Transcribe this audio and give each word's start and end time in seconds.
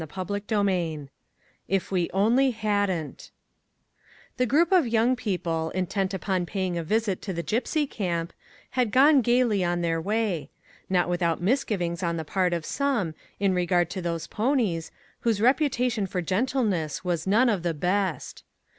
230 0.03 0.39
CHAPTER 0.47 1.03
XV" 1.05 1.09
IF 1.75 1.91
WE 1.91 2.09
ONLY 2.11 2.49
HADN'T" 2.53 3.29
THE 4.37 4.47
group 4.47 4.71
of 4.71 4.87
young 4.87 5.15
people, 5.15 5.69
intent 5.75 6.11
upon 6.11 6.47
paying 6.47 6.75
a 6.75 6.83
visit 6.83 7.21
to 7.21 7.31
the 7.33 7.43
gypsy 7.43 7.87
camp, 7.87 8.33
had 8.71 8.89
gone 8.91 9.21
gaily 9.21 9.63
on 9.63 9.81
their 9.81 10.01
way; 10.01 10.49
not 10.89 11.07
without 11.07 11.39
misgivings 11.39 12.01
on 12.01 12.17
the 12.17 12.25
part 12.25 12.51
of 12.51 12.65
some, 12.65 13.13
in 13.39 13.53
regard 13.53 13.91
to 13.91 14.01
those 14.01 14.25
ponies, 14.25 14.89
whose 15.19 15.39
reputation 15.39 16.07
for 16.07 16.19
gentleness 16.23 17.05
was 17.05 17.27
none 17.27 17.47
of 17.47 17.61
the 17.61 17.75
best. 17.75 18.43